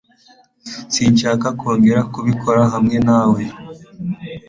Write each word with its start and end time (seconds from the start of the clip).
Sinshaka 0.93 1.47
kongera 1.59 2.01
kubikora 2.13 2.61
hamwe 2.73 2.97
nawe. 3.07 3.41